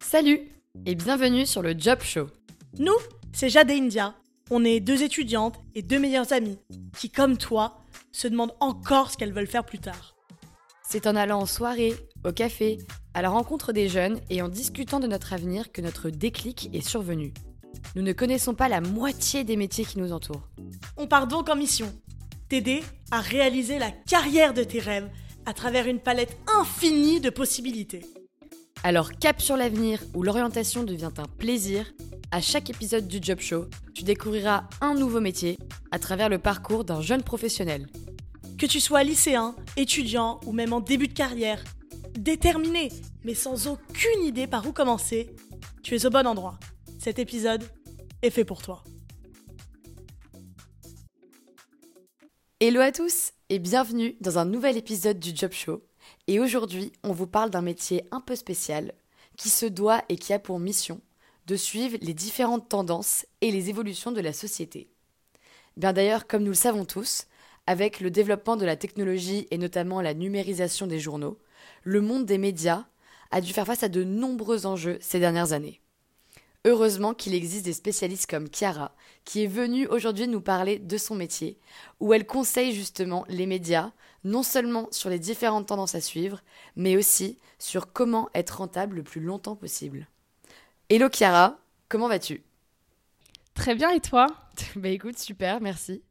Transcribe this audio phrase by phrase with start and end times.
[0.00, 0.40] Salut
[0.86, 2.26] et bienvenue sur le Job Show.
[2.78, 2.96] Nous,
[3.32, 4.14] c'est Jade et India.
[4.50, 6.58] On est deux étudiantes et deux meilleures amies
[6.98, 7.78] qui, comme toi,
[8.10, 10.16] se demandent encore ce qu'elles veulent faire plus tard.
[10.82, 11.94] C'est en allant en soirée,
[12.24, 12.78] au café,
[13.14, 16.86] à la rencontre des jeunes et en discutant de notre avenir que notre déclic est
[16.86, 17.32] survenu.
[17.94, 20.48] Nous ne connaissons pas la moitié des métiers qui nous entourent.
[20.96, 21.92] On part donc en mission
[22.48, 25.08] t'aider à réaliser la carrière de tes rêves
[25.50, 28.06] à travers une palette infinie de possibilités.
[28.84, 31.92] Alors cap sur l'avenir où l'orientation devient un plaisir,
[32.30, 35.58] à chaque épisode du Job Show, tu découvriras un nouveau métier
[35.90, 37.88] à travers le parcours d'un jeune professionnel.
[38.58, 41.64] Que tu sois lycéen, étudiant ou même en début de carrière,
[42.12, 42.92] déterminé
[43.24, 45.34] mais sans aucune idée par où commencer,
[45.82, 46.60] tu es au bon endroit.
[47.00, 47.64] Cet épisode
[48.22, 48.84] est fait pour toi.
[52.60, 55.82] Hello à tous et bienvenue dans un nouvel épisode du Job Show.
[56.28, 58.92] Et aujourd'hui, on vous parle d'un métier un peu spécial
[59.36, 61.00] qui se doit et qui a pour mission
[61.48, 64.88] de suivre les différentes tendances et les évolutions de la société.
[65.76, 67.26] Bien d'ailleurs, comme nous le savons tous,
[67.66, 71.36] avec le développement de la technologie et notamment la numérisation des journaux,
[71.82, 72.84] le monde des médias
[73.32, 75.79] a dû faire face à de nombreux enjeux ces dernières années.
[76.66, 78.94] Heureusement qu'il existe des spécialistes comme Chiara,
[79.24, 81.58] qui est venue aujourd'hui nous parler de son métier,
[82.00, 83.92] où elle conseille justement les médias,
[84.24, 86.42] non seulement sur les différentes tendances à suivre,
[86.76, 90.06] mais aussi sur comment être rentable le plus longtemps possible.
[90.90, 92.42] Hello Chiara, comment vas-tu?
[93.54, 94.26] Très bien, et toi?
[94.76, 96.02] Bah écoute, super, merci.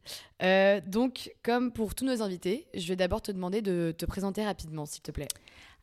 [0.42, 4.44] Euh, donc, comme pour tous nos invités, je vais d'abord te demander de te présenter
[4.44, 5.28] rapidement, s'il te plaît.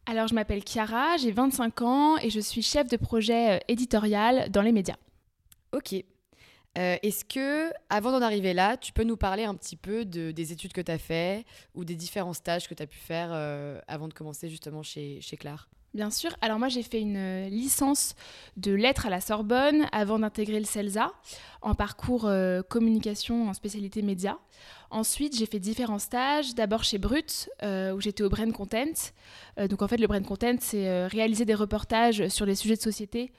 [0.09, 4.49] Alors, je m'appelle Chiara, j'ai 25 ans et je suis chef de projet euh, éditorial
[4.51, 4.95] dans les médias.
[5.73, 5.95] Ok.
[6.79, 10.31] Euh, est-ce que, avant d'en arriver là, tu peux nous parler un petit peu de,
[10.31, 13.31] des études que tu as fait ou des différents stages que tu as pu faire
[13.33, 16.37] euh, avant de commencer justement chez, chez Claire Bien sûr.
[16.41, 18.15] Alors moi, j'ai fait une licence
[18.57, 21.11] de lettres à la Sorbonne avant d'intégrer le CELSA
[21.63, 22.31] en parcours
[22.69, 24.37] communication en spécialité médias.
[24.91, 26.55] Ensuite, j'ai fait différents stages.
[26.55, 29.13] D'abord chez Brut, euh, où j'étais au Brain Content.
[29.59, 32.77] Euh, donc en fait, le Brain Content, c'est euh, réaliser des reportages sur des sujets
[32.77, 33.33] de société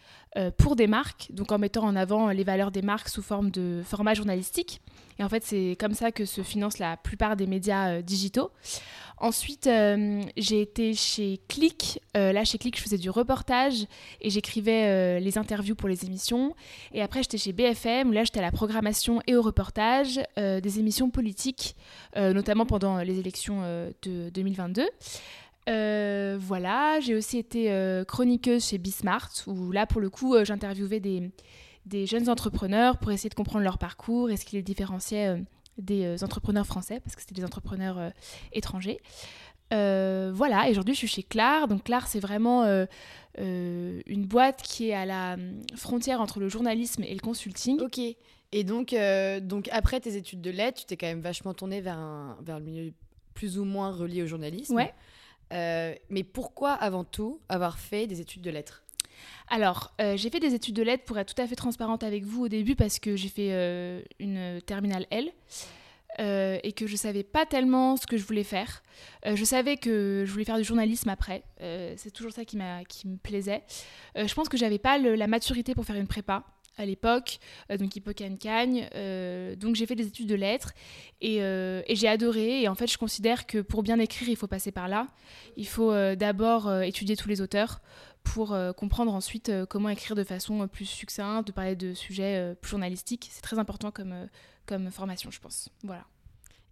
[0.60, 3.82] pour des marques, donc en mettant en avant les valeurs des marques sous forme de
[3.84, 4.82] format journalistique.
[5.18, 8.52] Et en fait, c'est comme ça que se financent la plupart des médias digitaux.
[9.18, 9.68] Ensuite,
[10.38, 12.00] j'ai été chez Click.
[12.14, 13.88] Là, chez Click, je faisais du reportage
[14.22, 16.54] et j'écrivais les interviews pour les émissions.
[16.94, 20.80] Et après, j'étais chez BFM, où là, j'étais à la programmation et au reportage des
[20.80, 21.37] émissions politiques,
[22.16, 23.62] notamment pendant les élections
[24.02, 24.88] de 2022.
[26.40, 32.30] voilà, j'ai aussi été chroniqueuse chez Bismart, où là, pour le coup, j'interviewais des, jeunes
[32.30, 35.38] entrepreneurs pour essayer de comprendre leur parcours et ce qui les différenciait
[35.78, 38.10] des euh, entrepreneurs français, parce que c'était des entrepreneurs euh,
[38.52, 39.00] étrangers.
[39.74, 41.68] Euh, voilà, et aujourd'hui je suis chez Clar.
[41.68, 42.64] Donc Clar, c'est vraiment
[43.38, 47.82] une boîte qui est à la hum, frontière entre le journalisme et le consulting.
[47.82, 48.00] Ok.
[48.52, 48.96] Et donc,
[49.42, 52.60] donc après tes études de lettres, tu t'es quand même vachement tournée vers, un, vers
[52.60, 52.94] le milieu
[53.34, 54.76] plus ou moins relié au journalisme.
[54.76, 54.94] Ouais.
[56.10, 58.84] mais pourquoi avant tout avoir fait des études de lettres?
[59.50, 62.24] Alors, euh, j'ai fait des études de lettres pour être tout à fait transparente avec
[62.24, 65.32] vous au début parce que j'ai fait euh, une terminale L.
[66.20, 68.82] Euh, et que je savais pas tellement ce que je voulais faire.
[69.24, 71.44] je savais que je voulais faire du journalisme après.
[71.60, 72.58] c'est toujours ça qui,
[72.90, 73.62] qui me plaisait.
[74.16, 76.44] je pense que j'avais pas la maturité pour faire une prépa
[76.78, 77.40] à l'époque,
[77.80, 78.88] donc Hippocane Cagne.
[79.58, 80.74] donc j'ai fait des études de lettres
[81.22, 82.62] et, et j'ai adoré.
[82.62, 85.08] Et en fait, je considère que pour bien écrire, il faut passer par là.
[85.56, 87.82] Il faut d'abord étudier tous les auteurs
[88.34, 91.94] pour euh, comprendre ensuite euh, comment écrire de façon euh, plus succincte, de parler de
[91.94, 93.30] sujets plus journalistiques.
[93.32, 94.28] C'est très important comme,
[94.66, 95.70] comme formation, je pense.
[95.84, 96.06] Voilà.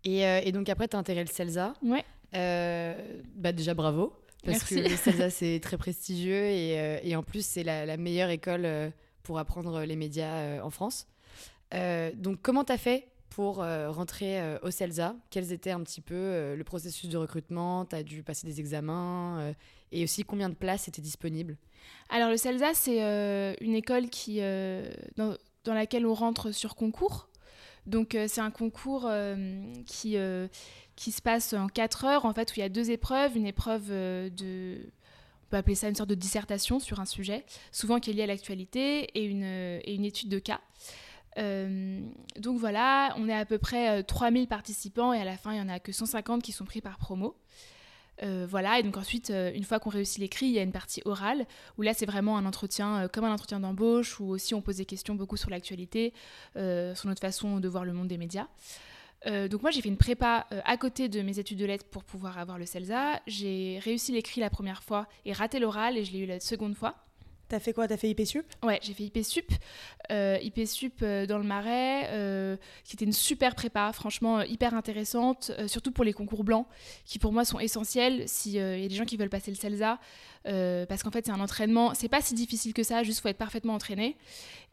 [0.04, 1.74] Et, et donc après, tu as intégré le CELSA.
[1.82, 2.06] Ouais.
[2.32, 4.14] bah déjà, bravo.
[4.44, 8.30] Parce que le CELSA, c'est très prestigieux et, et en plus, c'est la, la, meilleure
[8.30, 8.92] école
[9.26, 11.08] pour apprendre les médias en France.
[11.74, 15.16] donc, comment tu as fait pour rentrer au CELSA?
[15.30, 17.86] Quels étaient un petit peu le processus de recrutement?
[17.86, 19.54] Tu as dû passer des examens
[19.92, 21.58] et aussi combien de places étaient disponibles?
[22.10, 25.36] Alors le CELSA, c'est euh, une école qui, euh, dans,
[25.66, 27.30] laquelle on rentre sur concours.
[27.86, 29.10] Donc euh, c'est un concours
[29.86, 30.18] qui,
[30.96, 33.36] qui se passe en 4 heures, en fait, où il y a deux épreuves.
[33.36, 34.80] Une épreuve de...
[35.46, 38.24] On peut appeler ça une sorte de dissertation sur un sujet, souvent qui est lié
[38.24, 40.62] à l'actualité, et une, une étude de cas.
[41.38, 45.62] donc voilà, on est à peu près 3000 participants et à la fin, il n'y
[45.62, 47.36] en a que 150 qui sont pris par promo.
[48.24, 50.72] Euh, voilà, et donc ensuite, euh, une fois qu'on réussit l'écrit, il y a une
[50.72, 51.46] partie orale,
[51.78, 54.78] où là c'est vraiment un entretien euh, comme un entretien d'embauche, où aussi on pose
[54.78, 56.14] des questions beaucoup sur l'actualité,
[56.54, 58.48] sur notre façon de voir le monde des médias.
[59.28, 61.86] Euh, donc moi j'ai fait une prépa euh, à côté de mes études de lettres
[61.86, 63.22] pour pouvoir avoir le CELSA.
[63.28, 66.76] J'ai réussi l'écrit la première fois et raté l'oral et je l'ai eu la seconde
[66.76, 66.96] fois.
[67.48, 67.88] T'as fait quoi?
[67.88, 68.46] T'as fait IP Sup?
[68.64, 69.52] Ouais, j'ai fait IP Sup,
[70.12, 75.92] euh, IP Sup dans le Marais, qui était une super prépa, franchement hyper intéressante, surtout
[75.92, 76.66] pour les concours blancs,
[77.06, 80.00] qui pour moi sont essentiels s'il y a des gens qui veulent passer le CELSA.
[80.48, 83.28] Euh, parce qu'en fait c'est un entraînement, c'est pas si difficile que ça, juste faut
[83.28, 84.16] être parfaitement entraîné.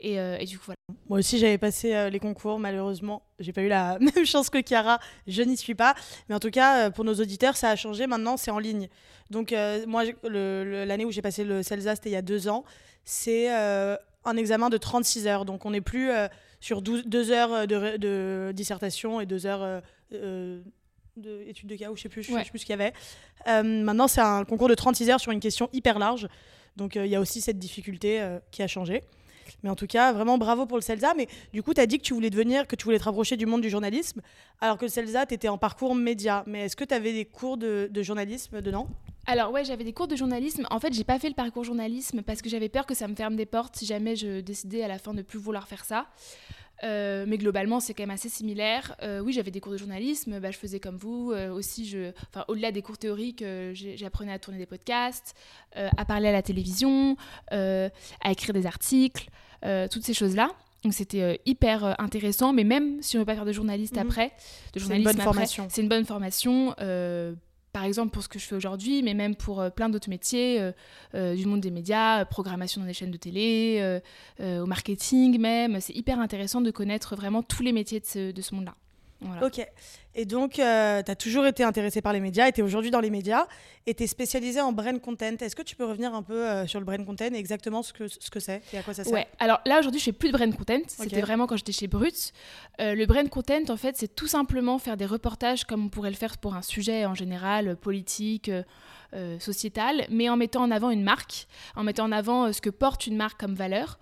[0.01, 0.77] Et, euh, du coup voilà.
[1.09, 4.59] Moi aussi j'avais passé euh, les concours, malheureusement j'ai pas eu la même chance que
[4.63, 5.95] Chiara, je n'y suis pas.
[6.29, 8.89] Mais en tout cas pour nos auditeurs ça a changé, maintenant c'est en ligne.
[9.31, 9.55] Donc
[9.87, 12.65] moi l'année où j'ai passé le CELSA c'était il y a deux ans,
[13.05, 16.11] c'est un examen de 36 heures, donc on n'est plus
[16.61, 19.83] sur 12, deux heures de, dissertation et deux heures
[21.17, 22.93] d'études de cas ou je sais plus, je sais plus ce qu'il y avait.
[23.49, 26.29] Euh, maintenant, c'est un concours de 36 heures sur une question hyper large.
[26.77, 29.03] Donc, euh, il y a aussi cette difficulté euh, qui a changé.
[29.63, 31.15] Mais en tout cas, vraiment bravo pour le CELSA.
[31.17, 33.37] Mais du coup, tu as dit que tu voulais devenir, que tu voulais te rapprocher
[33.37, 34.23] du monde du journalisme,
[34.61, 36.45] alors que le CELSA, tu étais en parcours média.
[36.47, 38.89] Mais est-ce que tu avais des cours de, de journalisme dedans?
[39.27, 40.67] Alors ouais, j'avais des cours de journalisme.
[40.71, 43.15] En fait, j'ai pas fait le parcours journalisme parce que j'avais peur que ça me
[43.15, 46.07] ferme des portes si jamais je décidais à la fin de plus vouloir faire ça.
[46.85, 48.97] Euh, mais globalement, c'est quand même assez similaire.
[49.03, 51.33] Euh, oui, j'avais des cours de journalisme, bah, je faisais comme vous.
[51.33, 52.13] Euh, aussi, je,
[52.49, 55.35] au-delà des cours théoriques, j'apprenais à tourner des podcasts,
[55.75, 57.17] à parler à la télévision,
[57.51, 59.29] à écrire des articles,
[59.91, 60.51] toutes ces choses-là.
[60.85, 64.03] Donc c'était hyper intéressant, mais même si on ne veut pas faire de journaliste mhm.
[64.03, 64.33] après,
[64.75, 65.67] de journalisme c'est une bonne formation.
[65.71, 66.75] C'est une bonne formation
[67.73, 70.61] par exemple pour ce que je fais aujourd'hui, mais même pour euh, plein d'autres métiers
[70.61, 70.73] euh,
[71.15, 74.01] euh, du monde des médias, programmation dans des chaînes de télé,
[74.41, 75.81] au marketing même.
[75.81, 78.75] C'est hyper intéressant de connaître vraiment tous les métiers de ce monde-là.
[79.43, 79.67] Ok.
[80.15, 82.91] Et donc, euh, tu as toujours été intéressé par les médias, et tu es aujourd'hui
[82.91, 83.47] dans les médias,
[83.87, 85.37] et tu es spécialisé en brain content.
[85.41, 87.93] Est-ce que tu peux revenir un peu euh, sur le brain content et exactement ce
[87.93, 89.13] que ce que c'est et à quoi ça sert?
[89.13, 90.81] Ouais, alors là aujourd'hui, je fais plus de brain content.
[90.87, 92.33] C'était vraiment quand j'étais chez Brut.
[92.81, 96.11] Euh, le brain content, en fait, c'est tout simplement faire des reportages comme on pourrait
[96.11, 98.51] le faire pour un sujet en général, politique.
[99.41, 101.47] sociétal, mais en mettant en avant une marque,
[101.77, 103.99] en mettant en avant ce que porte une marque comme valeur.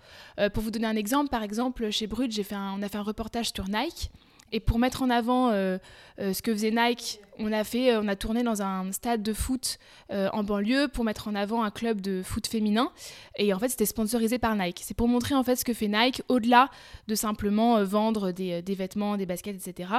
[0.53, 3.03] pour vous donner un exemple, par exemple, chez Brut, j'ai fait on a fait un
[3.03, 4.09] reportage sur Nike.
[4.51, 5.77] Et pour mettre en avant euh,
[6.19, 9.23] euh, ce que faisait Nike, on a, fait, euh, on a tourné dans un stade
[9.23, 12.91] de foot en banlieue pour mettre en avant un club de foot féminin.
[13.37, 14.81] Et en fait, c'était sponsorisé par Nike.
[14.83, 16.69] C'est pour montrer en fait ce que fait Nike au-delà
[17.07, 19.89] de simplement vendre des, des, vêtements, des baskets, etc.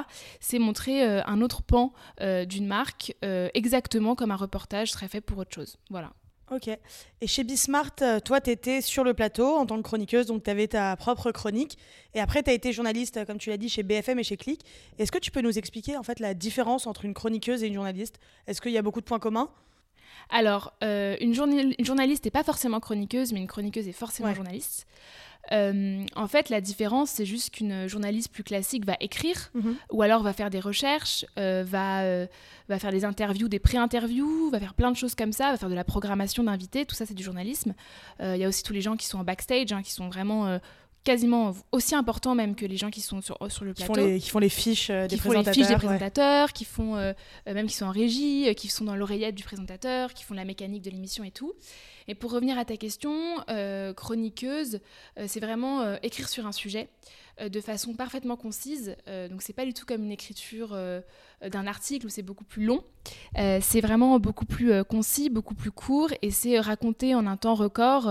[0.40, 3.16] C'est montrer un autre pan d'une marque
[3.54, 5.78] exactement comme un reportage serait fait pour autre chose.
[5.88, 6.12] Voilà.
[6.52, 6.68] Ok.
[7.22, 10.42] Et chez Bismart, euh, toi, tu étais sur le plateau en tant que chroniqueuse, donc
[10.42, 11.78] tu avais ta propre chronique.
[12.14, 14.36] Et après, tu as été journaliste, euh, comme tu l'as dit, chez BFM et chez
[14.36, 14.60] Click.
[14.98, 17.74] Est-ce que tu peux nous expliquer en fait la différence entre une chroniqueuse et une
[17.74, 18.18] journaliste?
[18.46, 19.48] Est-ce qu'il y a beaucoup de points communs?
[20.28, 24.86] Alors, euh, une, journaliste n'est pas forcément chroniqueuse, mais une chroniqueuse est forcément journaliste.
[25.50, 29.74] Euh, en fait, la différence, c'est juste qu'une journaliste plus classique va écrire, mhm.
[29.90, 32.26] ou alors va faire des recherches, euh, va, euh,
[32.68, 35.68] va faire des interviews, des pré-interviews, va faire plein de choses comme ça, va faire
[35.68, 37.74] de la programmation d'invités, tout ça c'est du journalisme.
[38.20, 40.58] Il y a aussi tous les gens qui sont en backstage, hein, qui sont vraiment
[41.04, 43.92] quasiment aussi important même que les gens qui sont sur, sur le plateau.
[43.92, 45.44] Qui font les, qui font les fiches des qui présentateurs.
[45.44, 47.14] Font les fiches des présentateurs, qui font,
[47.46, 50.82] même qui sont en régie, qui sont dans l'oreillette du présentateur, qui font la mécanique
[50.82, 51.52] de l'émission et tout.
[52.08, 54.80] Et pour revenir à ta question, euh, chroniqueuse,
[55.18, 56.88] euh, c'est vraiment euh, écrire sur un sujet
[57.40, 58.96] de façon parfaitement concise.
[59.30, 60.76] donc c'est pas du tout comme une écriture
[61.50, 62.84] d'un article où c'est beaucoup plus long.
[63.36, 68.10] c'est vraiment beaucoup plus concis, beaucoup plus court, et c'est raconter en un temps record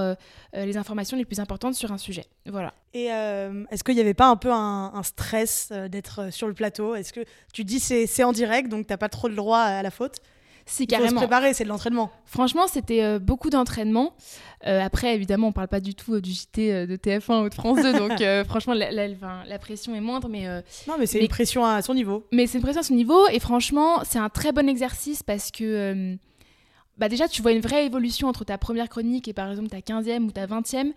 [0.53, 2.25] les informations les plus importantes sur un sujet.
[2.45, 2.73] Voilà.
[2.93, 6.95] Et est-ce qu'il n'y avait pas un peu un, stress d'être sur le plateau?
[6.95, 9.83] Est-ce que tu dis c'est en direct, donc tu n'as pas trop le droit à
[9.83, 10.17] la faute?
[10.65, 11.07] Si, carrément.
[11.07, 12.11] Il faut se préparer, c'est de l'entraînement.
[12.25, 14.13] Franchement, c'était euh, beaucoup d'entraînement.
[14.67, 17.53] Euh, après, évidemment, on parle pas du tout euh, du JT de TF1 ou de
[17.53, 20.29] France 2, donc franchement, la, la, pression est moindre.
[20.29, 20.45] Mais,
[20.87, 22.25] non, mais c'est une pression à son niveau.
[22.31, 25.51] Mais c'est une pression à son niveau, et franchement, c'est un très bon exercice parce
[25.51, 26.17] que
[26.97, 29.79] bah déjà, tu vois une vraie évolution entre ta première chronique et par exemple ta
[29.79, 30.93] 15e ou ta 20e,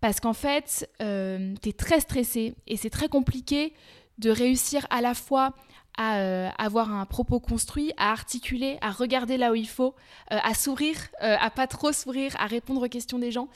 [0.00, 3.72] parce qu'en fait, tu es très stressé, et c'est très compliqué
[4.18, 5.54] de réussir à la fois
[5.98, 9.94] à euh, avoir un propos construit, à articuler, à regarder là où il faut,
[10.32, 13.48] euh, à sourire, euh, à pas trop sourire, à répondre aux questions des gens.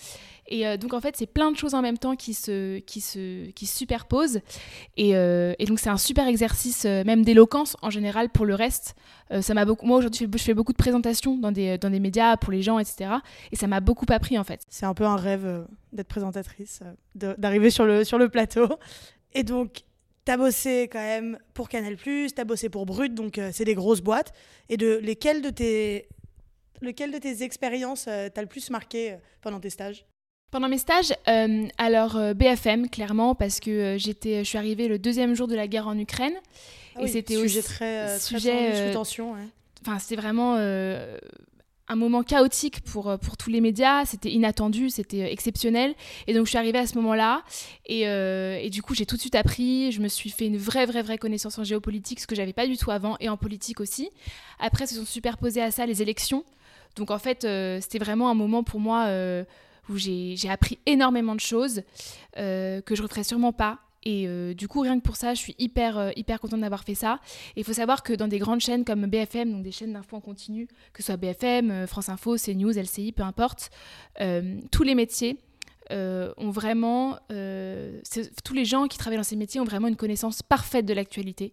[0.48, 3.50] Et donc en fait, c'est plein de choses en même temps qui se, qui se,
[3.50, 4.38] qui superposent.
[4.96, 5.12] Et,
[5.66, 8.94] donc c'est un super exercice, même d'éloquence en général pour le reste.
[9.40, 9.86] ça m'a beaucoup.
[9.86, 12.78] Moi aujourd'hui, je fais beaucoup de présentations dans des, dans des médias pour les gens,
[12.78, 13.10] etc.
[13.50, 14.60] Et ça m'a beaucoup appris en fait.
[14.68, 16.78] C'est un peu un rêve d'être présentatrice,
[17.16, 18.68] d'arriver sur le, sur le plateau.
[19.34, 19.82] Et donc,
[20.26, 21.96] T'as bossé quand même pour Canal+,
[22.34, 24.32] t'as bossé pour Brut, donc euh, c'est des grosses boîtes.
[24.68, 26.08] Et de lesquelles de tes,
[26.82, 30.04] lequel de tes expériences euh, t'as le plus marqué euh, pendant tes stages?
[30.50, 31.12] Pendant mes stages,
[31.76, 35.86] alors BFM clairement parce que j'étais, je suis arrivée le deuxième jour de la guerre
[35.86, 36.34] en Ukraine
[36.94, 39.34] ah et c'était aussi très, sujet très tension.
[39.82, 40.56] Enfin, c'était vraiment
[41.88, 45.94] un moment chaotique pour, euh, pour tous les médias, c'était inattendu, c'était euh, exceptionnel.
[46.26, 47.42] Et donc je suis arrivée à ce moment-là,
[47.86, 50.58] et, euh, et, du coup j'ai tout de suite appris, je me suis fait une
[50.58, 53.36] vraie, vraie, vraie connaissance en géopolitique, ce que j'avais pas du tout avant, et en
[53.36, 54.10] politique aussi.
[54.58, 56.44] Après, se sont superposées à ça les élections.
[56.96, 57.46] Donc en fait,
[57.82, 59.10] c'était vraiment un moment pour moi
[59.90, 61.82] où j'ai appris énormément de choses
[62.34, 65.56] que je referai sûrement pas et euh, du coup, rien que pour ça, je suis
[65.58, 67.18] hyper, euh, hyper contente d'avoir fait ça.
[67.56, 70.14] Et il faut savoir que dans des grandes chaînes comme BFM, donc des chaînes d'infos
[70.14, 73.70] en continu, que ce soit BFM, euh, France Info, CNews, LCI, peu importe,
[74.70, 75.38] tous les métiers
[75.90, 77.18] ont vraiment.
[77.28, 81.52] tous les gens qui travaillent dans ces métiers ont vraiment une connaissance parfaite de l'actualité.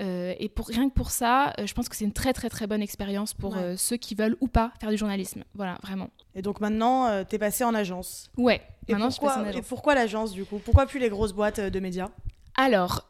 [0.00, 2.48] Euh, et pour, rien que pour ça, euh, je pense que c'est une très très
[2.48, 5.44] très bonne expérience pour euh, ceux qui veulent ou pas faire du journalisme.
[5.54, 6.10] Voilà, vraiment.
[6.34, 9.40] Et donc maintenant, tu es passé en agence Ouais, et maintenant pourquoi, je suis passée
[9.40, 9.66] en agence.
[9.66, 10.58] Et pourquoi l'agence du coup?
[10.64, 12.10] Pourquoi plus les grosses boîtes de médias?
[12.56, 13.08] Alors,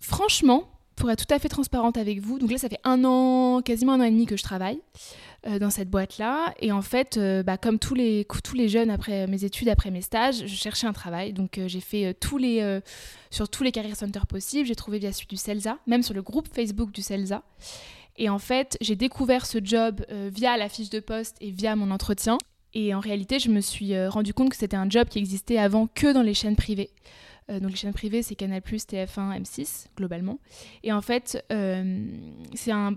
[0.00, 0.64] franchement,
[0.96, 3.92] pour être tout à fait transparente avec vous, donc là ça fait un an, quasiment
[3.92, 4.80] un an et demi que je travaille.
[5.46, 6.52] Euh, dans cette boîte-là.
[6.58, 9.92] Et en fait, euh, bah, comme tous les, tous les jeunes après mes études, après
[9.92, 11.32] mes stages, je cherchais un travail.
[11.32, 12.16] Donc euh, j'ai fait
[13.30, 14.66] sur tous les career centers possibles.
[14.66, 17.44] J'ai trouvé via celui du CELSA, même sur le groupe Facebook du CELSA.
[18.16, 21.92] Et en fait, j'ai découvert ce job via la fiche de poste et via mon
[21.92, 22.36] entretien.
[22.74, 25.86] Et en réalité, je me suis rendu compte que c'était un job qui existait avant
[25.86, 26.90] que dans les chaînes privées.
[27.50, 30.38] Euh, donc les chaînes privées, c'est Canal+, TF1, M6, globalement.
[30.82, 32.06] Et en fait, euh,
[32.54, 32.94] c'est un,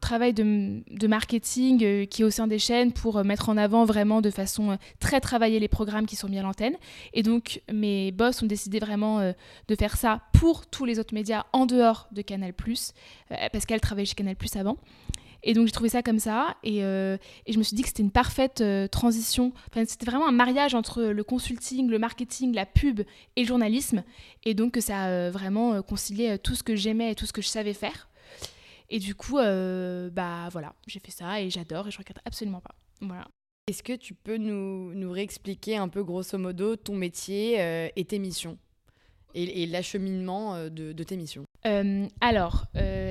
[0.00, 4.20] travail de, marketing euh, qui est au sein des chaînes pour mettre en avant vraiment
[4.20, 6.74] de façon très travaillée les programmes qui sont mis à l'antenne.
[7.12, 11.44] Et donc mes boss ont décidé vraiment de faire ça pour tous les autres médias
[11.52, 12.52] en dehors de Canal+,
[13.52, 14.76] parce qu'elle travaillait chez Canal+, avant.
[15.42, 17.16] Et donc j'ai trouvé ça comme ça et, euh,
[17.46, 19.52] et, je me suis dit que c'était une parfaite euh, transition.
[19.70, 23.00] Enfin, c'était vraiment un mariage entre le consulting, le marketing, la pub
[23.36, 24.02] et le journalisme.
[24.44, 27.32] Et donc que ça a euh, vraiment concilié tout ce que j'aimais et tout ce
[27.32, 28.08] que je savais faire.
[28.90, 32.74] Et du coup, bah voilà, j'ai fait ça et j'adore et je regrette absolument pas.
[33.02, 33.28] Voilà.
[33.66, 38.56] Est-ce que tu peux nous, réexpliquer un peu grosso modo ton métier et tes missions?
[39.34, 41.44] Et, l'acheminement de, de, tes missions
[42.20, 42.66] Alors,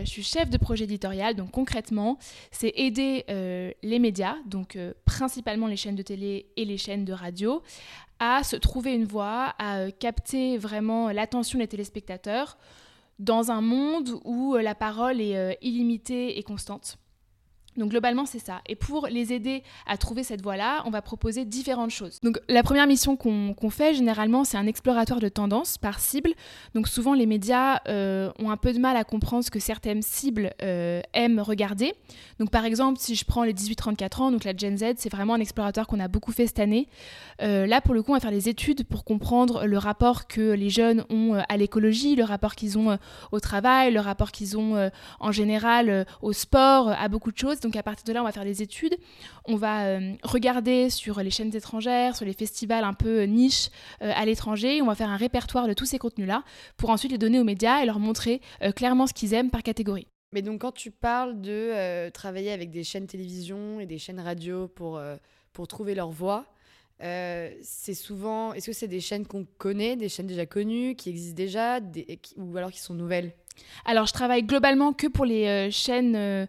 [0.07, 2.17] je suis chef de projet éditorial, donc concrètement,
[2.51, 7.03] c'est aider euh, les médias, donc euh, principalement les chaînes de télé et les chaînes
[7.03, 7.62] de radio,
[8.19, 12.57] à se trouver une voie, à euh, capter vraiment l'attention des téléspectateurs
[13.19, 16.97] dans un monde où la parole est illimitée et constante.
[17.77, 18.62] Donc globalement, c'est ça.
[18.67, 22.19] Et pour les aider à trouver cette voie-là, on va proposer différentes choses.
[22.24, 26.31] Donc la première mission qu'on fait généralement, c'est un exploratoire de tendance par cible.
[26.74, 30.01] Donc souvent, les médias euh, ont un peu de mal à comprendre ce que certaines
[30.01, 31.93] cibles euh, aiment regarder.
[32.39, 35.36] Donc par exemple, si je prends les 18-34 ans, donc la Gen Z, c'est vraiment
[35.36, 36.88] un exploratoire qu'on a beaucoup fait cette année.
[37.41, 40.53] Euh, là, pour le coup, on va faire des études pour comprendre le rapport que
[40.53, 42.98] les jeunes ont à l'écologie, le rapport qu'ils ont
[43.31, 47.60] au travail, le rapport qu'ils ont en général au sport, à beaucoup de choses.
[47.60, 48.97] Donc à partir de là, on va faire des études.
[49.45, 53.69] On va euh, regarder sur les chaînes étrangères, sur les festivals un peu niche
[54.01, 54.81] euh, à l'étranger.
[54.81, 56.43] On va faire un répertoire de tous ces contenus-là
[56.77, 59.63] pour ensuite les donner aux médias et leur montrer euh, clairement ce qu'ils aiment par
[59.63, 60.07] catégorie.
[60.33, 64.67] Mais donc quand tu parles de travailler avec des chaînes télévision et des chaînes radio
[64.67, 65.01] pour,
[65.53, 66.45] pour trouver leur voix,
[67.00, 68.51] c'est souvent.
[68.51, 71.79] Est-ce que c'est des chaînes qu'on connaît, des chaînes déjà connues, qui existent déjà,
[72.36, 73.31] ou alors qui sont nouvelles?
[73.86, 76.47] Alors, je travaille globalement que pour les chaînes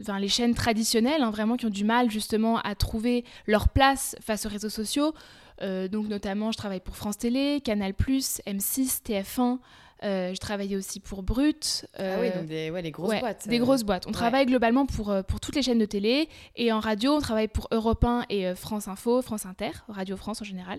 [0.00, 4.16] enfin, les chaînes traditionnelles, hein, vraiment qui ont du mal justement à trouver leur place
[4.20, 5.14] face aux réseaux sociaux.
[5.62, 9.58] Euh, donc notamment, je travaille pour France Télé, Canal+, M6, TF1.
[10.04, 11.86] Euh, je travaillais aussi pour Brut.
[11.98, 13.48] Euh, ah oui, donc des, ouais, les grosses boîtes.
[13.48, 14.06] Des grosses boîtes.
[14.06, 16.28] On travaille globalement pour, pour toutes les chaînes de télé.
[16.54, 20.40] Et en radio, on travaille pour Europe 1 et France Info, France Inter, Radio France
[20.40, 20.78] en général.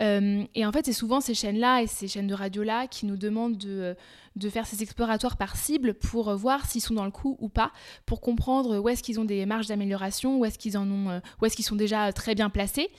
[0.00, 3.16] Euh, et en fait, c'est souvent ces chaînes-là et ces chaînes de radio-là qui nous
[3.16, 3.96] demandent de,
[4.36, 7.72] de, faire ces exploratoires par cible pour voir s'ils sont dans le coup ou pas,
[8.06, 11.20] pour comprendre où est-ce qu'ils ont des marges d'amélioration, où est-ce qu'ils en ont, euh,
[11.40, 12.90] où est-ce qu'ils sont déjà très bien placés.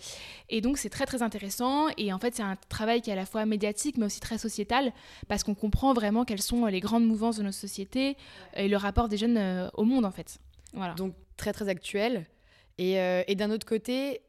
[0.49, 1.87] Et donc, c'est très très intéressant.
[1.97, 4.37] Et en fait, c'est un travail qui est à la fois médiatique, mais aussi très
[4.37, 4.91] sociétal,
[5.27, 8.17] parce qu'on comprend vraiment quelles sont les grandes mouvances de nos sociétés
[8.55, 10.39] et le rapport des jeunes euh, au monde, en fait.
[10.73, 10.95] Voilà.
[10.95, 12.25] Donc, très très actuel.
[12.81, 14.21] Et d'un autre côté,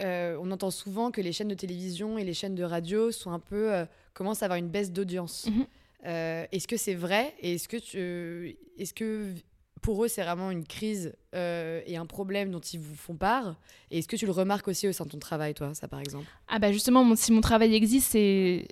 [0.00, 3.30] euh, on entend souvent que les chaînes de télévision et les chaînes de radio sont
[3.30, 5.46] un peu euh, commencent à avoir une baisse d'audience.
[5.46, 5.66] Mhm.
[6.06, 9.34] Euh, est-ce que c'est vrai et est-ce que tu, est-ce que
[9.82, 13.56] pour eux c'est vraiment une crise et un problème dont ils vous font part?
[13.90, 16.00] Et est-ce que tu le remarques aussi au sein de ton travail, toi, ça par
[16.00, 16.26] exemple?
[16.48, 18.66] Ah bah justement, si mon travail existe, c'est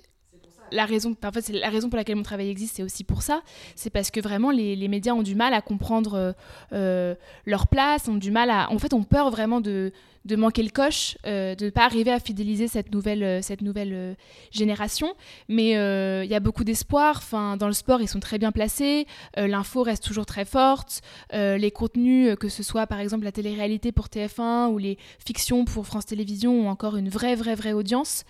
[0.71, 3.41] la raison, en fait, la raison pour laquelle mon travail existe, c'est aussi pour ça.
[3.75, 6.31] C'est parce que vraiment les, les, médias ont du mal à comprendre euh,
[6.73, 9.91] euh, leur place, ont du mal à, en fait, ont peur vraiment de,
[10.25, 14.15] de manquer le coche, euh, de ne pas arriver à fidéliser cette nouvelle, cette nouvelle
[14.51, 15.13] génération.
[15.47, 17.15] Mais il y a beaucoup d'espoir.
[17.17, 19.07] Enfin, dans le sport, ils sont très bien placés.
[19.37, 21.01] L'info reste toujours très forte.
[21.31, 25.85] les contenus, que ce soit par exemple la télé-réalité pour TF1 ou les fictions pour
[25.85, 28.25] France Télévisions, ont encore une vraie, vraie, vraie audience.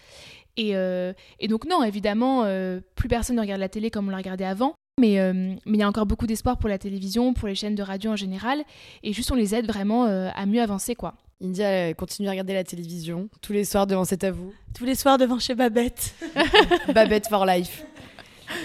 [0.57, 4.17] Euh, et, donc non, évidemment, euh, plus personne ne regarde la télé comme on la
[4.17, 4.73] regardait avant.
[5.01, 7.83] Euh, mais il y a encore beaucoup d'espoir pour la télévision, pour les chaînes de
[7.83, 8.63] radio en général.
[9.03, 11.15] Et juste, on les aide vraiment à mieux avancer, quoi.
[11.41, 14.53] India continue à regarder la télévision tous les soirs devant C'est à vous.
[14.77, 16.13] Tous les soirs devant chez Babette.
[16.93, 17.85] Babette for life.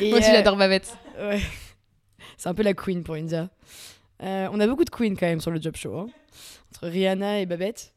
[0.01, 0.97] Moi aussi, j'adore Babette.
[1.21, 1.41] Ouais.
[2.37, 3.49] C'est un peu la queen pour India.
[4.21, 5.97] on a beaucoup de queens quand même sur le job show.
[5.97, 6.07] Hein.
[6.73, 7.93] Entre Rihanna et Babette.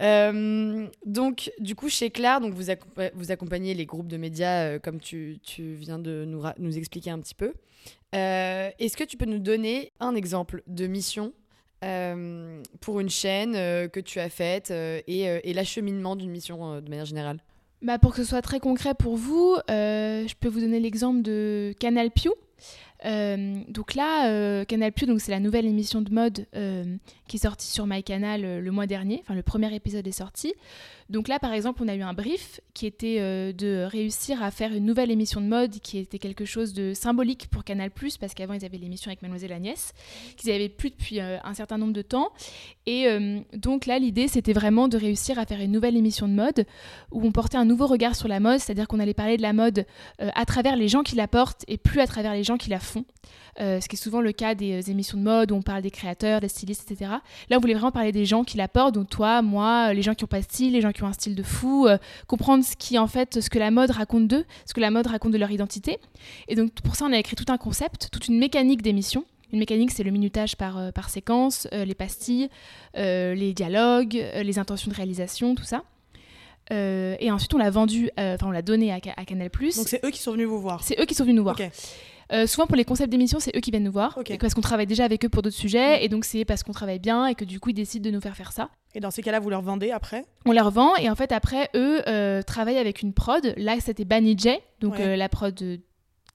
[0.00, 2.72] Euh, donc, du coup, chez Claire, donc vous,
[3.14, 7.34] vous accompagnez les groupes de médias euh, comme tu, viens de nous, expliquer un petit
[7.34, 7.52] peu.
[8.14, 11.32] Euh, est-ce que tu peux nous donner un exemple de mission
[12.80, 17.42] pour une chaîne que tu as faite et, l'acheminement d'une mission de manière générale?
[17.80, 21.74] Bah pour que ce soit très concret pour vous, je peux vous donner l'exemple de
[21.80, 22.30] Canal Pew.
[23.04, 26.96] Euh, donc là, euh, Canal Plus, c'est la nouvelle émission de mode euh,
[27.28, 29.20] qui est sortie sur MyCanal le mois dernier.
[29.22, 30.54] Enfin, le premier épisode est sorti.
[31.10, 33.18] Donc là, par exemple, on a eu un brief qui était
[33.52, 37.48] de réussir à faire une nouvelle émission de mode qui était quelque chose de symbolique
[37.50, 37.90] pour Canal
[38.20, 39.92] parce qu'avant ils avaient l'émission avec Mademoiselle Agnès,
[40.36, 42.30] qu'ils n'avaient plus depuis un certain nombre de temps.
[42.86, 43.06] Et
[43.52, 46.66] donc là, l'idée c'était vraiment de réussir à faire une nouvelle émission de mode
[47.10, 49.52] où on portait un nouveau regard sur la mode, c'est-à-dire qu'on allait parler de la
[49.52, 49.86] mode
[50.18, 52.80] à travers les gens qui la portent et plus à travers les gens qui la
[52.80, 53.04] font
[53.60, 55.82] euh, ce qui est souvent le cas des euh, émissions de mode où on parle
[55.82, 57.10] des créateurs, des stylistes, etc.
[57.50, 60.00] Là, on voulait vraiment parler des gens qui la portent, donc toi, moi, euh, les
[60.00, 61.88] gens qui de style, les gens qui ont un style de fou,
[62.26, 65.06] comprendre ce qui, en fait, ce que la mode raconte d'eux, ce que la mode
[65.06, 65.98] raconte de leur identité.
[66.48, 69.24] Et donc, pour ça, on a écrit tout un concept, toute une mécanique d'émission.
[69.52, 72.48] Une mécanique, c'est le minutage par, par séquence, les pastilles,
[72.94, 75.82] les dialogues, les intentions de réalisation, tout ça.
[76.70, 79.50] et ensuite, on l'a vendu, enfin, on l'a donné à, à Canal+.
[79.50, 81.56] Donc, c'est eux qui sont venus vous voir C'est eux qui sont venus nous voir.
[82.32, 84.18] Euh, souvent pour les concepts d'émission, c'est eux qui viennent nous voir.
[84.40, 85.98] Parce qu'on travaille déjà avec eux pour d'autres sujets.
[85.98, 86.02] Mm.
[86.02, 88.20] Et donc c'est parce qu'on travaille bien et que du coup ils décident de nous
[88.20, 88.70] faire faire ça.
[88.94, 90.24] Et dans ces cas-là, vous leur vendez après?
[90.46, 93.54] On leur vend et en fait après eux euh, travaillent avec une prod.
[93.56, 95.80] Là c'était Banny J, donc euh, la prod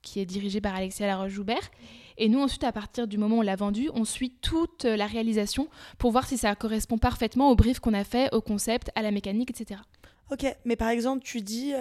[0.01, 1.71] qui est dirigée par Alexia Laroche-Joubert.
[2.19, 5.05] Et nous, ensuite, à partir du moment où on l'a vendu, on suit toute la
[5.05, 5.67] réalisation
[5.99, 9.11] pour voir si ça correspond parfaitement au brief qu'on a fait, au concept, à la
[9.11, 9.81] mécanique, etc.
[10.31, 11.73] Ok, mais par exemple, tu dis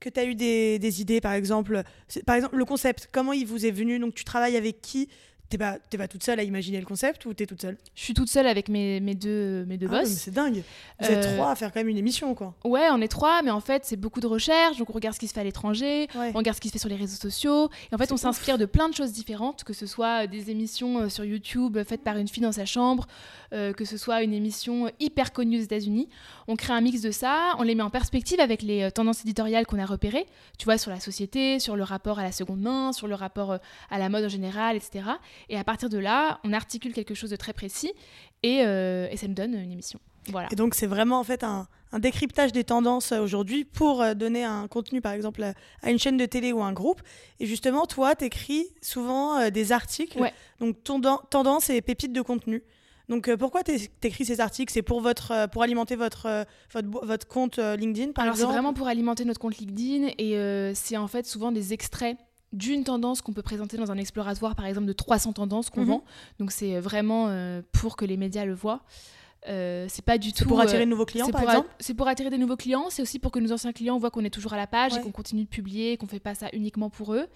[0.00, 1.82] que tu as eu des, des, idées, par exemple
[2.26, 3.98] Par exemple, le concept, comment il vous est venu?
[3.98, 5.08] Donc, tu travailles avec qui?
[5.50, 7.78] T'es pas, pas toute seule à imaginer le concept ou t'es toute seule?
[7.94, 10.08] Je suis toute seule avec mes, mes deux, mes deux ah boss.
[10.08, 10.62] c'est dingue.
[11.00, 12.54] Vous êtes euh, trois à faire quand même une émission, quoi.
[12.64, 14.76] Ouais, on est trois, mais en fait, c'est beaucoup de recherches.
[14.76, 16.78] Donc, on regarde ce qui se fait à l'étranger, on regarde ce qui se fait
[16.78, 17.70] sur les réseaux sociaux.
[17.90, 20.98] Et en fait, on s'inspire de plein de choses différentes, que ce soit des émissions
[20.98, 23.06] euh, sur YouTube faites par une fille dans sa chambre,
[23.54, 26.10] euh, que ce soit une émission hyper connue aux États-Unis.
[26.46, 29.64] On crée un mix de ça, on les met en perspective avec les tendances éditoriales
[29.64, 30.26] qu'on a repérées,
[30.58, 33.58] tu vois, sur la société, sur le rapport à la seconde main, sur le rapport
[33.88, 35.04] à la mode en général, etc.
[35.48, 37.92] Et à partir de là, on articule quelque chose de très précis
[38.42, 39.98] et, euh, ça nous donne une émission.
[40.30, 40.48] Voilà.
[40.52, 41.66] Et donc c'est vraiment en fait un,
[41.98, 46.18] décryptage des tendances euh, aujourd'hui pour euh, donner un contenu par exemple à une chaîne
[46.18, 47.00] de télé ou un groupe.
[47.40, 50.20] Et justement, toi, tu écris souvent des articles,
[50.60, 52.62] donc tendance et pépites de contenu.
[53.08, 53.72] Donc pourquoi tu
[54.02, 54.70] écris ces articles?
[54.70, 58.86] C'est pour, votre, pour alimenter votre, votre, votre, compte LinkedIn par Alors c'est vraiment pour
[58.86, 62.18] alimenter notre compte LinkedIn et c'est en fait souvent des extraits
[62.52, 65.88] d'une tendance qu'on peut présenter dans un exploratoire, par exemple, de 300 tendances qu'on mhm.
[65.88, 66.04] vend.
[66.38, 68.82] Donc c'est vraiment euh, pour que les médias le voient.
[69.48, 71.68] Euh, c'est pas du tout pour attirer de nouveaux clients par exemple?
[71.78, 74.24] c'est pour attirer des nouveaux clients c'est aussi pour que nos anciens clients voient qu'on
[74.24, 76.90] est toujours à la page et qu'on continue de publier qu'on fait pas ça uniquement
[76.90, 77.28] pour eux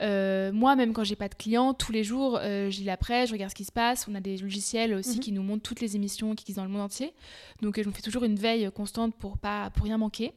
[0.00, 3.30] euh, moi, même quand j'ai pas de clients, tous les jours, je lis la presse,
[3.30, 4.06] je regarde ce qui se passe.
[4.10, 5.20] On a des logiciels aussi mhm.
[5.20, 7.14] qui nous montrent toutes les émissions qui existent dans le monde entier.
[7.62, 10.34] Donc, je me fais toujours une veille constante pour pas pour rien manquer.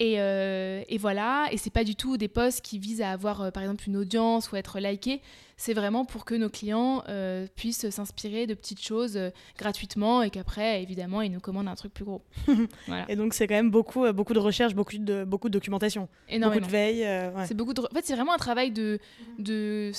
[0.00, 3.50] Euh, et, voilà, et c'est pas du tout des posts qui visent à avoir euh,
[3.50, 5.20] par exemple une audience ou être likés.
[5.56, 9.18] C'est vraiment pour que nos clients euh, puissent s'inspirer de petites choses
[9.56, 12.22] gratuitement et qu'après, évidemment, ils nous commandent un truc plus gros.
[13.08, 16.08] Et donc, c'est quand même beaucoup, beaucoup de recherche, beaucoup de, beaucoup de documentation.
[16.28, 17.06] Beaucoup de veille.
[17.46, 18.98] C'est beaucoup En fait, c'est vraiment un travail de.
[19.38, 19.92] de...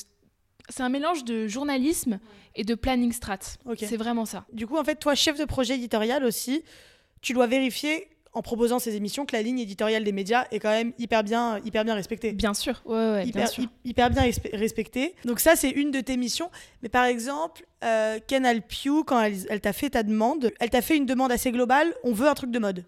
[0.69, 2.19] C'est un mélange de journalisme
[2.56, 3.39] et de planning strat.
[3.77, 4.45] C'est vraiment ça.
[4.51, 6.63] Du coup, en fait, toi, chef de projet éditorial aussi,
[7.21, 10.69] tu dois vérifier en proposant ces émissions que la ligne éditoriale des médias est quand
[10.69, 12.34] même hyper bien, hyper bien respectée.
[12.34, 13.63] Bien sûr, ouais, hyper, bien sûr.
[13.86, 15.15] hyper bien respectée.
[15.26, 16.50] Donc ça, c'est une de tes missions.
[16.82, 20.98] Mais par exemple, euh, Canal Pew, quand elle, t'a fait ta demande, elle t'a fait
[20.98, 22.86] une demande assez globale, on veut un truc de mode.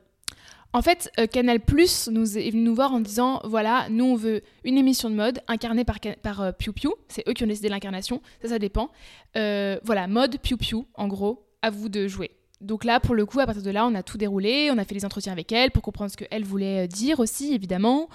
[0.75, 4.15] En fait, euh, Canal Plus nous est venu nous voir en disant voilà, nous on
[4.15, 6.89] veut une émission de mode incarnée par, par euh, Piu Piu.
[7.07, 8.91] C'est eux qui ont décidé l'incarnation, ça, ça dépend.
[9.37, 12.31] Euh, voilà, mode Piu Piu, en gros, à vous de jouer.
[12.61, 14.85] Donc là, pour le coup, à partir de là, on a tout déroulé, on a
[14.85, 18.09] fait les entretiens avec elle pour comprendre ce qu'elle voulait dire aussi, évidemment.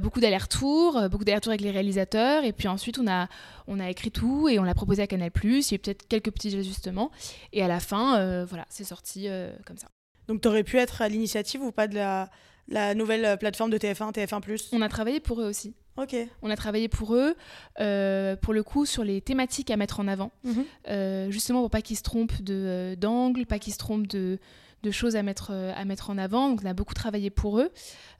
[0.00, 2.44] beaucoup d'allers-retours, beaucoup d'allers-retours avec les réalisateurs.
[2.44, 3.28] Et puis ensuite, on a,
[3.66, 5.30] on a écrit tout et on l'a proposé à Canal+.
[5.42, 7.10] Il y a eu peut-être quelques petits ajustements.
[7.52, 9.28] Et à la fin, voilà, c'est sorti
[9.66, 9.88] comme ça.
[10.28, 12.30] Donc tu aurais pu être à l'initiative ou pas de la,
[12.68, 15.74] la nouvelle euh, plateforme de TF1, TF1 On a travaillé pour eux aussi.
[15.96, 16.16] Ok.
[16.42, 17.36] On a travaillé pour eux,
[17.80, 20.64] euh, pour le coup, sur les thématiques à mettre en avant, mhm.
[20.88, 24.38] euh, justement pour pas qu'ils se trompent de, d'angle, pas qu'ils se trompent de,
[24.82, 26.48] de choses à mettre, à mettre en avant.
[26.48, 27.70] Donc on a beaucoup travaillé pour eux.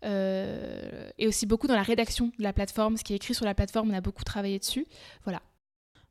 [0.03, 2.97] et aussi beaucoup dans la rédaction de la plateforme.
[2.97, 4.87] Ce qui est écrit sur la plateforme, on a beaucoup travaillé dessus.
[5.25, 5.41] Voilà.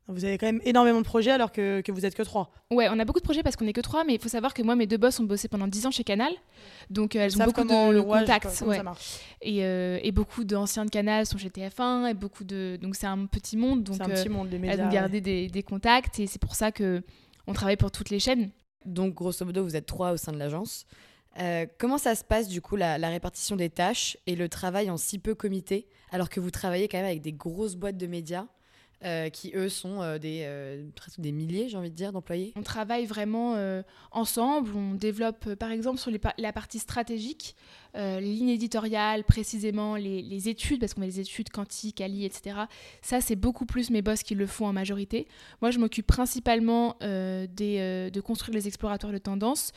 [0.06, 2.50] Vous avez quand même énormément de projets alors que, que vous êtes que trois.
[2.70, 4.52] Ouais, on a beaucoup de projets parce qu'on est que trois, mais il faut savoir
[4.52, 6.32] que moi, mes deux boss ont bossé pendant dix ans chez Canal.
[6.90, 8.62] Donc, euh, elles ont beaucoup de contacts.
[8.66, 8.82] Ouais.
[9.40, 12.10] Et, euh, et, beaucoup d'anciens de Canal sont chez TF1.
[12.10, 12.78] Et beaucoup de...
[12.82, 13.82] Donc, c'est un petit monde.
[13.82, 14.74] Donc, un petit euh, monde, les médias.
[14.74, 16.20] Elles ont gardé des, des, contacts.
[16.20, 18.50] Et c'est pour ça qu'on travaille pour toutes les chaînes.
[18.84, 20.84] Donc, grosso modo, vous êtes trois au sein de l'agence.
[21.78, 24.98] comment ça se passe, du coup, la, la répartition des tâches et le travail en
[24.98, 28.44] si peu comité, alors que vous travaillez quand même avec des grosses boîtes de médias?
[29.04, 30.82] Euh, qui eux sont euh, des, euh,
[31.18, 32.52] des milliers, j'ai envie de dire, d'employés.
[32.56, 33.54] On travaille vraiment
[34.12, 37.54] ensemble, on développe par exemple sur la partie stratégique,
[37.94, 42.56] les lignes éditoriales, précisément les, les études, parce qu'on a les études quantiques, Ali, etc.
[43.02, 45.28] Ça, c'est beaucoup plus mes boss qui le font en majorité.
[45.60, 49.72] Moi, je m'occupe principalement des, de construire les exploratoires de tendance,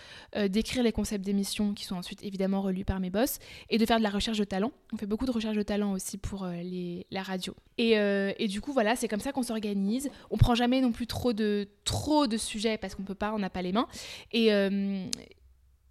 [0.47, 3.97] d'écrire les concepts d'émissions qui sont ensuite évidemment relus par mes boss, et de faire
[3.97, 4.71] de la recherche de talent.
[4.93, 7.55] On fait beaucoup de recherche de talent aussi pour les, la radio.
[7.77, 10.11] Et, et du coup, voilà, c'est comme comme ça qu'on s'organise.
[10.29, 13.39] On prend jamais non plus trop de, trop de sujets parce qu'on peut pas, on
[13.39, 13.87] n'a pas les mains.
[14.31, 15.07] Et, euh,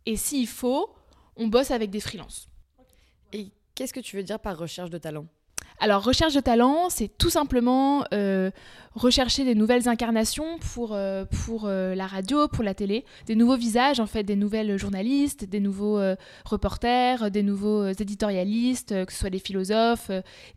[0.06, 0.94] et s'il faut,
[1.34, 2.48] on bosse avec des freelances.
[3.32, 5.26] Et qu'est-ce que tu veux dire par recherche de talent?
[5.78, 8.50] Alors, recherche de talent, c'est tout simplement euh,
[8.94, 13.58] rechercher des nouvelles incarnations pour, euh, pour euh, la radio, pour la télé, des nouveaux
[13.58, 16.00] visages, en fait, des nouvelles journalistes, des nouveaux
[16.46, 20.10] reporters, des nouveaux éditorialistes, que ce soit des philosophes,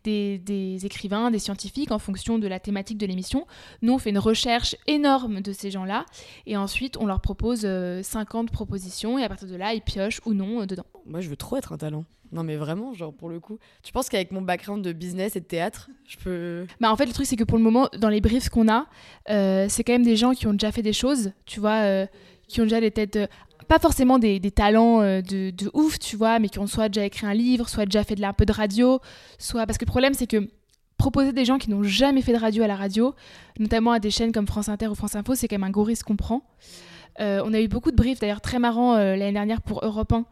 [0.04, 3.46] des, des, écrivains, des scientifiques, en fonction de la thématique de l'émission.
[3.82, 6.06] Nous, on fait une recherche énorme de ces gens-là,
[6.46, 7.66] et ensuite, on leur propose
[8.02, 10.86] 50 propositions, et à partir de là, ils piochent ou non dedans.
[11.04, 12.04] Moi, je veux trop être un talent.
[12.32, 13.58] Non, mais vraiment, genre pour le coup.
[13.82, 16.66] Tu penses qu'avec mon background de business et de théâtre, je peux.
[16.80, 18.86] Bah, en fait, le truc, c'est que pour le moment, dans les briefs qu'on a,
[19.30, 22.06] euh, c'est quand même des gens qui ont déjà fait des choses, tu vois, euh,
[22.46, 23.16] qui ont déjà des têtes.
[23.16, 23.26] Euh,
[23.66, 27.24] pas forcément des, talents de, de, ouf, tu vois, mais qui ont soit déjà écrit
[27.24, 29.00] un livre, soit déjà fait de, un peu de radio,
[29.38, 29.64] soit.
[29.64, 30.48] Parce que le problème, c'est que
[30.98, 33.14] proposer des gens qui n'ont jamais fait de radio à la radio,
[33.60, 35.84] notamment à des chaînes comme France Inter ou France Info, c'est quand même un gros
[35.84, 36.42] risque qu'on prend.
[37.20, 40.24] on a eu beaucoup de briefs, d'ailleurs très marrants l'année dernière pour Europe 1,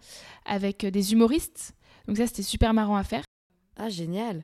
[0.46, 1.74] avec des humoristes
[2.08, 3.22] donc ça, c'était super marrant à faire.
[3.76, 4.42] Ah, génial.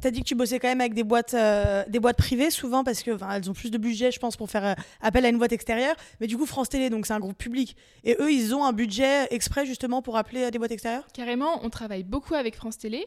[0.00, 2.82] T'as dit que tu bossais quand même avec des boîtes, euh, des boîtes privées souvent
[2.82, 5.36] parce que elles ont plus de budget, je pense, pour faire euh, appel à une
[5.36, 5.96] boîte extérieure.
[6.20, 8.72] Mais du coup, France Télé, donc c'est un groupe public, et eux, ils ont un
[8.72, 11.06] budget exprès justement pour appeler à des boîtes extérieures?
[11.12, 13.06] Carrément, on travaille beaucoup avec France Télé.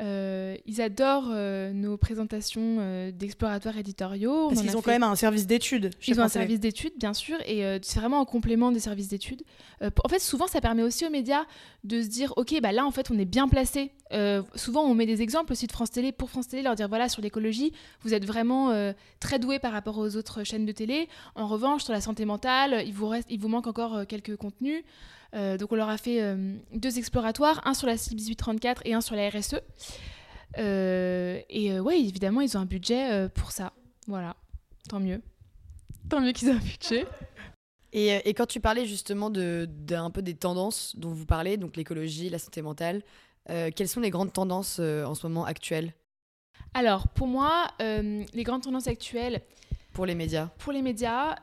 [0.00, 4.48] Euh, ils adorent euh, nos présentations euh, d'explorateurs éditoriaux.
[4.48, 5.90] Parce qu'ils ont quand même un service d'études.
[6.06, 9.42] Ils ont un service d'études, bien sûr, et c'est vraiment un complément des services d'études.
[9.80, 11.44] en fait, souvent, ça permet aussi aux médias
[11.84, 13.92] de se dire, ok, bah là, en fait, on est bien placé.
[14.54, 17.08] souvent, on met des exemples aussi de France Télé pour France Télé, leur dire, voilà,
[17.08, 21.08] sur l'écologie, vous êtes vraiment très doué par rapport aux autres chaînes de télé.
[21.34, 24.84] En revanche, sur la santé mentale, il vous, reste, il vous manque encore quelques contenus.
[25.34, 28.94] Euh, donc on leur a fait euh, deux exploratoires, un sur la CIB 1834 et
[28.94, 29.56] un sur la RSE.
[30.58, 33.72] Euh, et ouais, évidemment, ils ont un budget pour ça.
[34.06, 34.36] Voilà,
[34.88, 35.20] tant mieux.
[36.08, 37.06] Tant mieux qu'ils aient un budget.
[37.94, 41.74] Et, et, quand tu parlais justement de, un peu des tendances dont vous parlez, donc
[41.74, 43.02] l'écologie, la santé mentale,
[43.46, 45.94] quelles sont les grandes tendances en ce moment actuelles?
[46.74, 49.40] Alors, pour moi, les grandes tendances actuelles...
[49.94, 51.36] Pour les médias Pour les médias,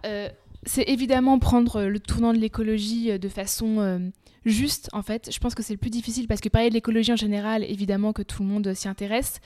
[0.66, 4.00] c'est évidemment prendre le tournant de l'écologie euh, de façon euh,
[4.46, 5.30] juste, en fait.
[5.32, 8.14] Je pense que c'est le plus difficile parce que parler de l'écologie en général, évidemment
[8.14, 9.40] que tout le monde s'y intéresse.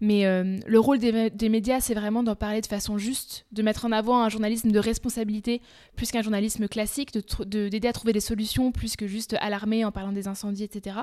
[0.00, 3.84] Mais euh, le rôle des, médias, c'est vraiment d'en parler de façon juste, de mettre
[3.84, 5.60] en avant un journalisme de responsabilité
[5.94, 9.92] plus qu'un journalisme classique, d'aider de, à trouver des solutions plus que juste alarmer en
[9.92, 10.96] parlant des incendies, etc.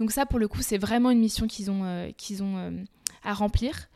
[0.00, 1.84] Donc ça, pour le coup, c'est vraiment une mission qu'ils ont
[3.22, 3.88] à remplir.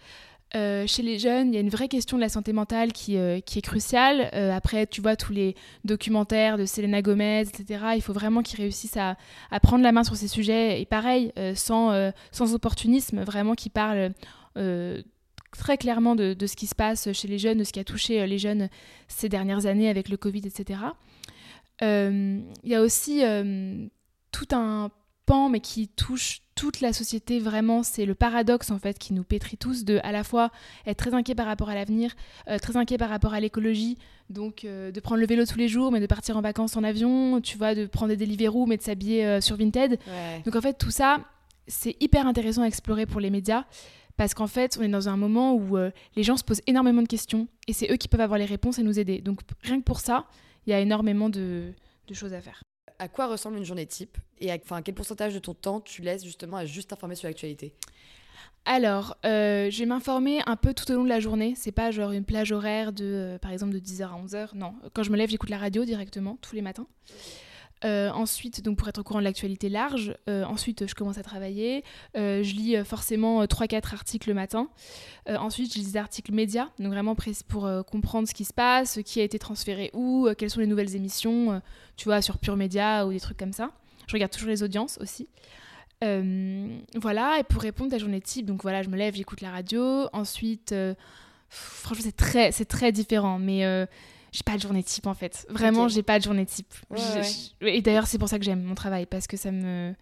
[0.55, 3.17] Euh, chez les jeunes, il y a une vraie question de la santé mentale qui,
[3.17, 4.31] euh, qui est cruciale.
[4.33, 8.61] Euh, après, tu vois, tous les documentaires de Selena Gomez, etc., il faut vraiment qu'ils
[8.61, 9.17] réussissent à,
[9.51, 10.81] à, prendre la main sur ces sujets.
[10.81, 14.13] Et pareil, sans, sans opportunisme, vraiment qu'ils parlent
[15.53, 17.85] très clairement de, de, ce qui se passe chez les jeunes, de ce qui a
[17.85, 18.69] touché les jeunes
[19.09, 20.81] ces dernières années avec le Covid, etc.
[21.83, 23.23] Il y a aussi
[24.33, 24.91] tout un
[25.27, 27.83] pan, mais qui touche toute la société vraiment.
[27.83, 30.51] C'est le paradoxe en fait qui nous pétrit tous de à la fois
[30.87, 32.17] être très inquiet par rapport à l'avenir,
[32.49, 33.99] euh, très inquiet par rapport à l'écologie,
[34.31, 36.85] donc euh, de prendre le vélo tous les jours, mais de partir en vacances en
[36.85, 39.99] avion, tu vois, de prendre des Deliveroo, mais de s'habiller euh, sur Vinted.
[40.45, 41.21] Donc en fait tout ça,
[41.67, 43.65] c'est hyper intéressant à explorer pour les médias.
[44.17, 47.07] Parce qu'en fait, on est dans un moment où les gens se posent énormément de
[47.07, 49.21] questions et c'est eux qui peuvent avoir les réponses et nous aider.
[49.21, 50.25] Donc rien que pour ça,
[50.67, 51.75] il y a énormément de
[52.15, 52.63] choses à faire
[52.99, 56.25] à quoi ressemble une journée type et à, quel pourcentage de ton temps tu laisses
[56.25, 57.75] justement à juste informer sur l'actualité?
[58.65, 61.55] Alors, euh, je vais m'informer un peu tout au long de la journée.
[61.57, 64.57] C'est pas genre une plage horaire de, euh, par exemple, de 10h à 11h.
[64.57, 66.87] Non, quand je me lève, j'écoute la radio directement, tous les matins.
[67.85, 71.23] Euh, ensuite, donc pour être au courant de l'actualité large, euh, ensuite je commence à
[71.23, 71.85] travailler.
[72.17, 74.69] Euh, je lis forcément 3-4 articles le matin.
[75.29, 77.15] ensuite, je lis des articles médias, donc vraiment
[77.49, 80.97] pour comprendre ce qui se passe, qui a été transféré où, quelles sont les nouvelles
[80.97, 81.61] émissions,
[81.97, 83.71] tu vois, sur Pure Média ou des trucs comme ça.
[84.07, 85.29] Je regarde toujours les audiences aussi.
[86.01, 89.51] voilà, et pour répondre à la journée type, donc voilà, je me lève, j'écoute la
[89.51, 90.09] radio.
[90.13, 90.75] Ensuite,
[91.49, 93.87] franchement, c'est très, très différent, mais
[94.37, 95.47] j'ai pas de journée type en fait.
[95.49, 96.75] Vraiment, j'ai pas de journée type.
[97.63, 99.95] Et d'ailleurs, c'est pour ça que j'aime mon travail parce que ça me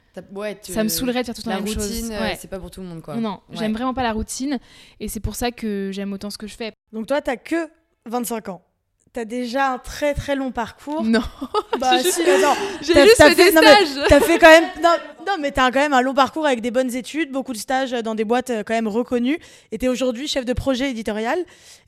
[0.63, 2.13] ça me saoulerait de faire tout le temps la, même routine.
[2.39, 3.17] c'est pas pour tout le monde quoi.
[3.17, 4.59] Non, j'aime vraiment pas la routine
[4.99, 6.73] et c'est pour ça que j'aime autant ce que je fais.
[6.93, 7.69] Donc toi, t'as que
[8.07, 8.63] 25 ans.
[9.13, 11.05] T'as déjà un très très long parcours.
[11.05, 11.23] Non.
[11.79, 12.23] Bah si,
[12.83, 14.07] J'ai juste fait, des stages.
[14.09, 14.65] T'as fait quand même.
[14.83, 14.95] Non,
[15.27, 17.93] non mais t'as quand même un long parcours avec des bonnes études, beaucoup de stages
[17.93, 19.39] dans des boîtes euh, quand même reconnues.
[19.71, 21.39] Et t'es aujourd'hui chef de projet éditorial.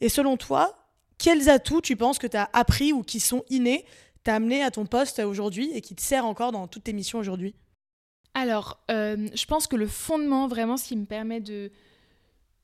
[0.00, 0.85] Et selon toi,
[1.18, 3.84] quels atouts tu penses que tu as appris ou qui sont innés,
[4.24, 7.18] t'as amené à ton poste aujourd'hui et qui te sert encore dans toutes tes missions
[7.18, 7.54] aujourd'hui?
[8.34, 11.70] Alors, euh, je pense que le fondement, vraiment, ce qui me permet de,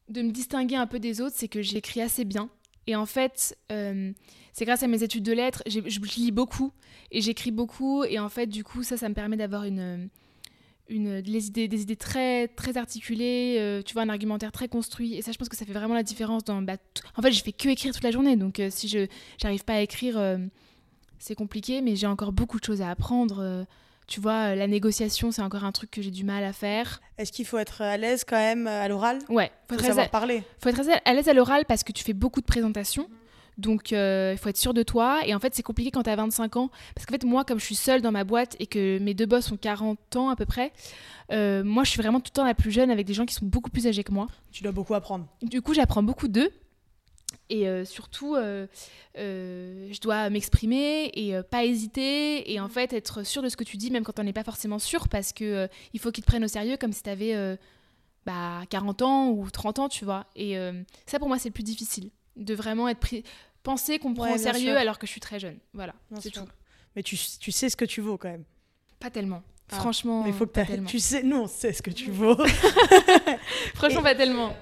[0.09, 2.51] de me distinguer un peu des autres, c'est que j'écris assez bien.
[2.87, 4.13] Et en fait, euh,
[4.53, 6.73] c'est grâce à mes études de lettres, je lis beaucoup
[7.11, 8.05] et j'écris beaucoup.
[8.05, 10.11] Et en fait, du coup, ça, ça me permet d'avoir une
[10.89, 15.15] une, des, idées, des idées très, très articulées, euh, tu vois, un argumentaire très construit.
[15.15, 16.63] Et ça, je pense que ça fait vraiment la différence dans.
[16.63, 16.77] Bah,
[17.17, 18.37] en fait, je fais que écrire toute la journée.
[18.37, 19.07] Donc, euh, si je
[19.43, 20.39] n'arrive pas à écrire, euh,
[21.19, 21.81] c'est compliqué.
[21.81, 23.67] Mais j'ai encore beaucoup de choses à apprendre.
[24.07, 27.01] tu vois, la négociation, c'est encore un truc que j'ai du mal à faire.
[27.19, 29.19] Est-ce qu'il faut être à l'aise quand même à l'oral?
[29.29, 29.51] Ouais.
[29.69, 30.43] Faut, faut savoir parler.
[30.59, 33.09] faut être à l'aise à l'oral parce que tu fais beaucoup de présentations.
[33.63, 35.21] Donc, euh, il faut être sûr de toi.
[35.25, 36.71] Et en fait, c'est compliqué quand tu as 25 ans.
[36.95, 39.27] Parce qu'en fait, moi, comme je suis seule dans ma boîte et que mes deux
[39.27, 40.73] boss ont 40 ans à peu près,
[41.31, 43.35] euh, moi, je suis vraiment tout le temps la plus jeune avec des gens qui
[43.35, 44.27] sont beaucoup plus âgés que moi.
[44.51, 45.27] Tu dois beaucoup apprendre.
[45.43, 46.51] Du coup, j'apprends beaucoup d'eux.
[47.49, 52.53] Et euh, surtout, je dois m'exprimer et pas hésiter.
[52.53, 54.45] Et en fait, être sûr de ce que tu dis, même quand on n'est pas
[54.45, 57.59] forcément sûr, parce qu'il il faut qu'ils te prennent au sérieux comme si tu avais
[58.27, 60.27] bah, 40 ans ou 30 ans, tu vois.
[60.35, 60.57] Et
[61.07, 63.25] ça, pour moi, c'est le plus difficile de vraiment être pris,
[63.63, 65.59] penser qu'on me prend au sérieux alors que je suis très jeune.
[65.73, 66.47] Voilà, c'est tout.
[66.97, 68.45] Mais tu, tu, sais ce que tu vaux quand même.
[69.01, 69.43] Pas tellement.
[69.71, 69.77] Ah.
[69.77, 72.37] Franchement, il faut que tu sais, nous on sait ce que tu vaux.
[73.75, 74.55] Franchement, pas tellement.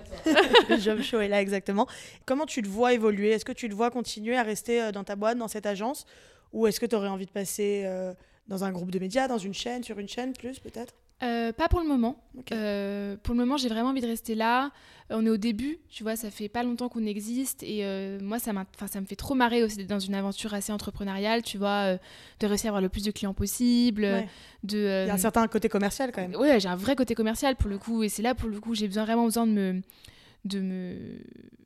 [0.68, 1.88] le job show est là exactement.
[2.26, 3.30] Comment tu te vois évoluer?
[3.30, 6.06] Est-ce que tu te vois continuer à rester euh, dans ta boîte, dans cette agence?
[6.52, 8.14] Ou est-ce que tu aurais envie de passer euh,
[8.46, 10.94] dans un groupe de médias, dans une chaîne, sur une chaîne plus peut-être?
[11.22, 12.16] Euh, pas pour le moment.
[12.52, 14.70] Euh, pour le moment, j'ai vraiment envie de rester là.
[15.10, 17.62] On est au début, tu vois, ça fait pas longtemps qu'on existe.
[17.62, 18.52] Et euh, moi, ça,
[18.86, 22.46] ça me fait trop marrer aussi d'être dans une aventure assez entrepreneuriale, tu vois, de
[22.46, 24.06] réussir à avoir le plus de clients possible.
[24.62, 26.36] De, Il y a un certain côté commercial quand même.
[26.38, 28.02] Oui, j'ai un vrai côté commercial pour le coup.
[28.02, 29.82] Et c'est là, pour le coup, j'ai besoin, vraiment besoin de me,
[30.44, 31.22] de me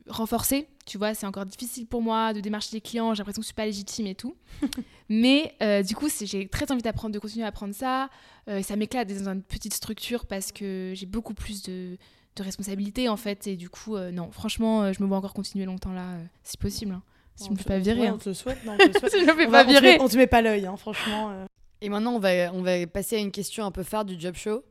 [0.09, 0.69] renforcer.
[0.87, 3.15] Tu vois, c'est encore difficile pour moi de démarcher des clients.
[3.15, 4.37] J'ai l'impression que je suis pas légitime et tout.
[5.09, 8.09] Mais euh, du coup, j'ai très envie d'apprendre, de continuer à apprendre ça.
[8.49, 11.97] Euh, ça m'éclate d'être dans une petite structure parce que j'ai beaucoup plus de,
[12.37, 13.47] de, responsabilités en fait.
[13.47, 16.93] Et du coup, euh, non, franchement, je me vois encore continuer longtemps là, si possible.
[16.93, 17.03] Hein.
[17.37, 18.11] Si on ne me fait pas virer.
[18.11, 18.65] On te le souhaite.
[18.65, 19.13] Non, on te le souhaite.
[19.13, 19.99] si je me fais pas virer.
[20.01, 21.47] On te, met, pas l'œil, hein, franchement.
[21.81, 24.37] Et maintenant, on va, on va passer à une question un peu phare du job
[24.37, 24.63] show.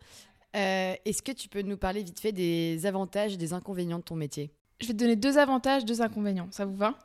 [0.54, 4.16] Est-ce que tu peux nous parler vite fait des avantages et des inconvénients de ton
[4.16, 4.52] métier?
[4.82, 6.48] Je vais te donner deux avantages, deux inconvénients.
[6.52, 6.96] Ça vous va?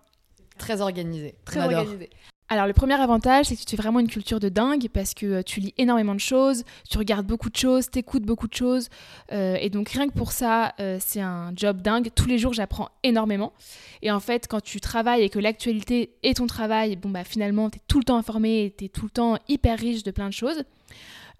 [0.59, 1.35] Très organisé.
[1.45, 2.11] Très organisé.
[2.51, 5.27] Alors le premier avantage, c'est que tu fais vraiment une culture de dingue parce que
[5.27, 8.89] euh, tu lis énormément de choses, tu regardes beaucoup de choses, t'écoutes beaucoup de choses.
[9.33, 12.09] Euh, et donc rien que pour ça, euh, c'est un job dingue.
[12.15, 13.53] Tous les jours, j'apprends énormément.
[14.01, 17.69] Et en fait, quand tu travailles et que l'actualité est ton travail, bon bah finalement,
[17.69, 20.11] tu es tout le temps informé et tu es tout le temps hyper riche de
[20.11, 20.65] plein de choses.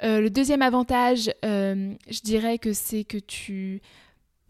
[0.03, 3.81] Le deuxième avantage, je dirais que c'est que tu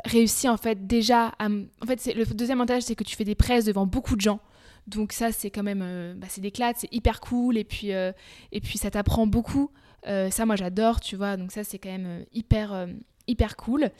[0.04, 1.48] réussis en fait déjà à...
[1.48, 4.40] En fait, le deuxième avantage, c'est que tu fais des presses devant beaucoup de gens.
[4.86, 8.12] Donc ça, c'est quand même, euh, bah, c'est d'éclat, c'est hyper cool et puis, euh,
[8.52, 9.70] et puis ça t'apprend beaucoup.
[10.06, 11.36] Euh, ça, moi, j'adore, tu vois.
[11.36, 12.88] Donc ça, c'est quand même hyper,
[13.26, 13.90] hyper cool.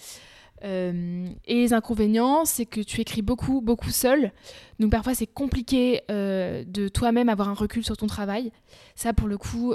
[0.63, 4.33] et les inconvénients, c'est que tu écris beaucoup, beaucoup seul.
[4.81, 8.51] Donc parfois, c'est compliqué de toi-même avoir un recul sur ton travail.
[8.95, 9.75] Ça, pour le coup,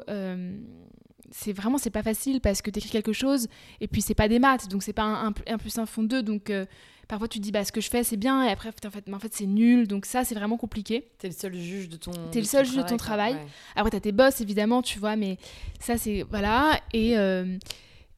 [1.31, 3.47] c'est vraiment c'est pas facile parce que tu écris quelque chose
[3.81, 6.21] et puis c'est pas des maths donc c'est pas un, un, plus un fond deux
[6.23, 6.65] donc euh,
[7.07, 9.07] parfois tu te dis bah ce que je fais c'est bien et après en fait,
[9.07, 11.07] mais en fait c'est nul donc ça c'est vraiment compliqué.
[11.19, 13.37] T'es le seul juge de ton t'es le seul juge de ton travail
[13.75, 15.37] après t'as tes boss évidemment tu vois mais
[15.79, 17.57] ça c'est voilà et euh,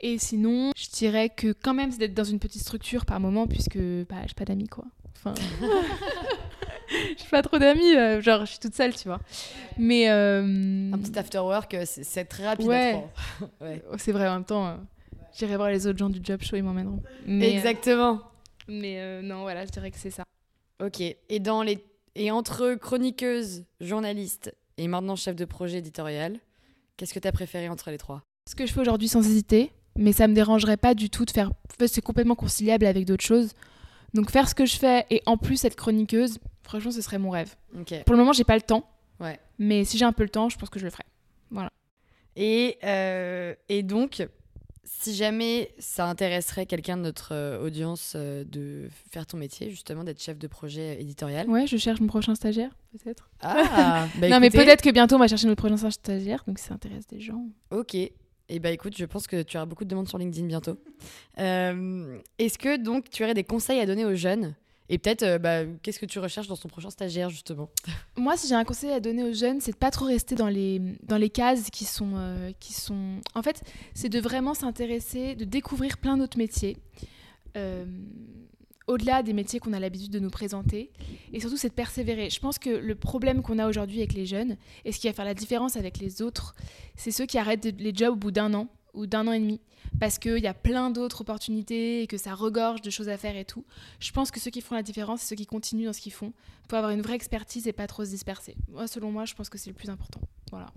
[0.02, 3.48] et sinon je dirais que quand même c'est d'être dans une petite structure par moment
[3.48, 4.86] puisque bah j'ai pas d'amis quoi.
[5.18, 5.34] Enfin
[6.90, 9.20] j'ai pas trop d'amis, euh, genre je suis toute seule, tu vois.
[9.78, 12.68] Mais euh, un petit after work, c'est très rapide.
[12.68, 13.04] Ouais.
[13.62, 13.82] ouais.
[13.98, 14.78] C'est vrai en même temps.
[15.38, 17.02] J'irai voir les autres gens du job show, ils m'emmèneront.
[17.28, 18.22] Exactement.
[18.68, 20.24] Mais euh, non, voilà, je dirais que c'est ça.
[20.84, 21.02] Ok.
[21.02, 21.84] Et, dans les...
[22.16, 26.40] et entre chroniqueuse, journaliste et maintenant chef de projet éditorial,
[26.98, 28.24] qu'est-ce que tu as préféré entre les trois?
[28.50, 31.32] Ce que je fais aujourd'hui sans hésiter, mais ça me dérangerait pas du tout de
[31.32, 31.52] faire.
[31.88, 33.52] C'est complètement conciliable avec d'autres choses.
[34.14, 37.30] Donc faire ce que je fais et en plus être chroniqueuse, franchement, ce serait mon
[37.30, 37.56] rêve.
[38.06, 38.90] Pour le moment, j'ai pas le temps.
[39.20, 39.40] Ouais.
[39.60, 41.04] Mais si j'ai un peu le temps, je pense que je le ferai.
[41.52, 41.72] Voilà.
[42.36, 44.28] Et, euh, et donc,
[44.84, 50.04] si jamais ça intéresserait quelqu'un de notre euh, audience euh, de faire ton métier, justement,
[50.04, 51.50] d'être chef de projet éditorial.
[51.50, 53.30] Ouais, je cherche mon prochain stagiaire, peut-être.
[53.42, 56.74] Ah, bah Non, mais peut-être que bientôt on va chercher notre prochain stagiaire, donc ça
[56.74, 57.46] intéresse des gens.
[57.72, 57.96] Ok.
[58.48, 60.78] Et eh bah écoute, je pense que tu auras beaucoup de demandes sur LinkedIn bientôt.
[61.40, 64.54] Euh, est-ce que donc tu aurais des conseils à donner aux jeunes
[64.90, 67.70] et peut-être, bah, qu'est-ce que tu recherches dans ton prochain stagiaire, justement?
[68.18, 70.48] Moi, si j'ai un conseil à donner aux jeunes, c'est de pas trop rester dans
[70.48, 73.20] les, dans les cases qui sont, euh, qui sont...
[73.34, 76.78] En fait, c'est de vraiment s'intéresser, de découvrir plein d'autres métiers.
[77.58, 77.86] Euh,
[78.88, 80.92] au-delà des métiers qu'on a l'habitude de nous présenter.
[81.34, 82.30] Et surtout, c'est de persévérer.
[82.30, 85.14] Je pense que le problème qu'on a aujourd'hui avec les jeunes, et ce qui va
[85.14, 86.56] faire la différence avec les autres,
[86.96, 89.60] c'est ceux qui arrêtent les jobs au bout d'un an ou d'un an et demi
[90.00, 93.36] parce qu'il y a plein d'autres opportunités et que ça regorge de choses à faire
[93.38, 93.66] et tout.
[94.00, 96.14] Je pense que ceux qui font la différence, c'est ceux qui continuent dans ce qu'ils
[96.14, 96.34] font
[96.68, 98.56] pour avoir une vraie expertise et pas trop se disperser.
[98.70, 100.22] Moi, selon moi, je pense que c'est le plus important.
[100.52, 100.68] Voilà.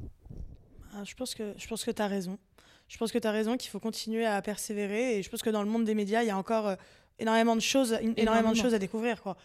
[0.95, 2.39] Ah, je pense que, je pense que tu as raison.
[2.89, 5.51] Je pense que tu as raison qu'il faut continuer à persévérer et je pense que
[5.51, 6.77] dans le monde des médias, il y a encore euh,
[7.19, 9.23] énormément de choses, énormément, de choses à découvrir.
[9.23, 9.37] Quoi.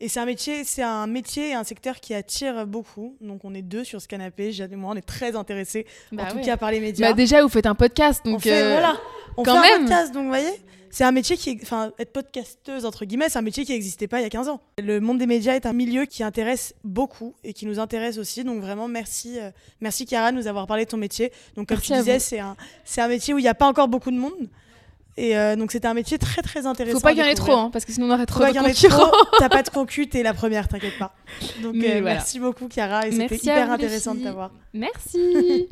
[0.00, 3.16] Et c'est un métier, c'est un métier et un secteur qui attire beaucoup.
[3.20, 4.52] Donc on est deux sur ce canapé.
[4.52, 7.08] Jade et moi, on est très intéressés, en bah tout cas par les médias.
[7.08, 8.96] Bah déjà, vous faites un podcast, donc on fait, euh, voilà,
[9.38, 10.52] on fait un podcast, donc vous voyez.
[10.90, 14.20] C'est un métier qui, enfin, être podcasteuse entre guillemets, c'est un métier qui n'existait pas
[14.20, 14.60] il y a 15 ans.
[14.78, 18.44] Le monde des médias est un milieu qui intéresse beaucoup et qui nous intéresse aussi.
[18.44, 21.32] Donc vraiment, merci, euh, merci Chiara de nous avoir parlé de ton métier.
[21.54, 23.88] Donc comme tu disais, c'est un, c'est un métier où il n'y a pas encore
[23.88, 24.48] beaucoup de monde.
[25.18, 26.98] Et euh, donc c'était un métier très très intéressant.
[26.98, 28.52] Faut pas qu'il y en ait trop, hein, parce que sinon on aurait trop de
[28.52, 29.10] concurrents.
[29.38, 31.14] T'as pas de concu, t'es la première, t'inquiète pas.
[31.62, 34.50] Donc euh, merci beaucoup Chiara, et c'était hyper intéressant de t'avoir.
[34.74, 35.68] Merci.